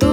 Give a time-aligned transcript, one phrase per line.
[0.00, 0.08] Tú.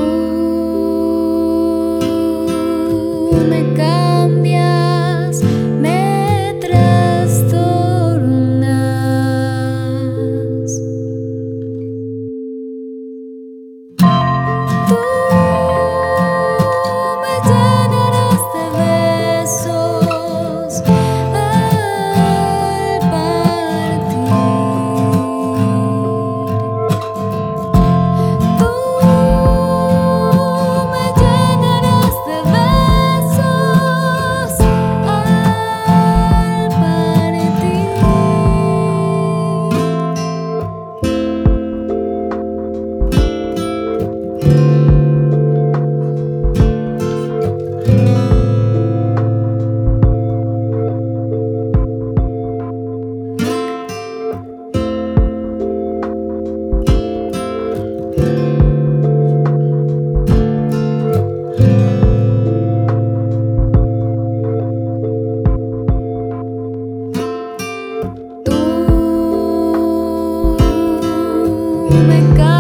[72.04, 72.55] me cae.